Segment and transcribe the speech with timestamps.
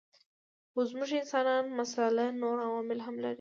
[0.71, 3.29] خو زموږ انساني مساله نور عوامل هم لري.